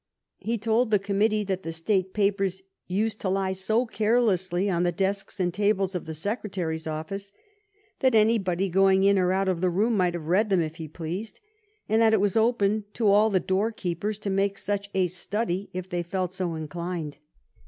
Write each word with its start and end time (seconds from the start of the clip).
He 0.39 0.57
told 0.57 0.89
the 0.89 0.97
committee 0.97 1.43
that 1.43 1.61
the 1.61 1.71
state 1.71 2.11
papers 2.11 2.63
used 2.87 3.21
to 3.21 3.29
lie 3.29 3.51
so 3.51 3.85
carelessly 3.85 4.67
on 4.67 4.81
the 4.81 4.91
desks 4.91 5.39
and 5.39 5.53
tables 5.53 5.93
of 5.93 6.05
the 6.07 6.15
Secretary's 6.15 6.87
office 6.87 7.31
that 7.99 8.15
anybody 8.15 8.67
going 8.67 9.03
in 9.03 9.19
or 9.19 9.31
out 9.31 9.47
of 9.47 9.61
the 9.61 9.69
room 9.69 9.95
might 9.95 10.15
have 10.15 10.25
read 10.25 10.49
them 10.49 10.59
if 10.61 10.77
he 10.77 10.87
pleased, 10.87 11.39
and 11.87 12.01
that 12.01 12.13
it 12.13 12.19
was 12.19 12.35
open 12.35 12.85
to 12.93 13.09
all 13.11 13.29
the 13.29 13.39
door 13.39 13.71
keepers 13.71 14.17
to 14.17 14.31
make 14.31 14.57
such 14.57 14.89
a 14.95 15.05
study 15.05 15.69
if 15.71 15.87
they 15.87 16.01
felt 16.01 16.33
so 16.33 16.55
inclined. 16.55 17.19